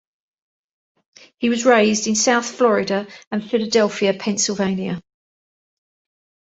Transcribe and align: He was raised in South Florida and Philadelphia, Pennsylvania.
He 1.37 1.49
was 1.49 1.63
raised 1.63 2.07
in 2.07 2.15
South 2.15 2.49
Florida 2.49 3.05
and 3.31 3.47
Philadelphia, 3.47 4.15
Pennsylvania. 4.15 4.99